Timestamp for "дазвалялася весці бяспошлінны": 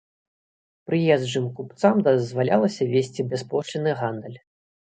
2.09-3.91